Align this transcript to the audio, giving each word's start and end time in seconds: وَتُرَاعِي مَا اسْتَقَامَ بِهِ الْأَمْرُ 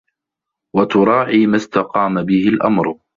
وَتُرَاعِي 0.75 1.47
مَا 1.47 1.57
اسْتَقَامَ 1.57 2.23
بِهِ 2.25 2.47
الْأَمْرُ 2.49 2.99